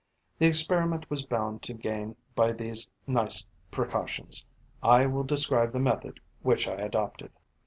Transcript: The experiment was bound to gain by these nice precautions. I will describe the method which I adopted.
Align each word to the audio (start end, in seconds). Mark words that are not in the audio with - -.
The 0.39 0.47
experiment 0.47 1.07
was 1.11 1.21
bound 1.23 1.61
to 1.61 1.75
gain 1.75 2.15
by 2.33 2.53
these 2.53 2.87
nice 3.05 3.45
precautions. 3.69 4.43
I 4.81 5.05
will 5.05 5.21
describe 5.23 5.73
the 5.73 5.79
method 5.79 6.19
which 6.41 6.67
I 6.67 6.73
adopted. 6.73 7.29